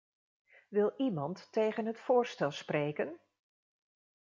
Wil 0.69 0.93
iemand 0.97 1.51
tegen 1.51 1.85
het 1.85 1.99
voorstel 1.99 2.51
spreken? 2.51 3.19